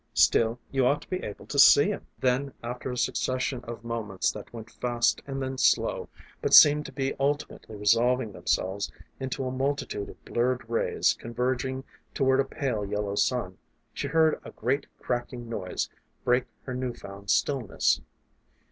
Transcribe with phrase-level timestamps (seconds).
[0.15, 2.07] Still, you ought to be able to see 'em.
[2.19, 6.09] Then after a succession of moments that went fast and then slow,
[6.41, 11.83] but seemed to be ultimately resolving themselves into a multitude of blurred rays converging
[12.15, 13.59] toward a pale yellow sun,
[13.93, 15.87] she heard a great cracking noise
[16.23, 18.01] break her new found stillness.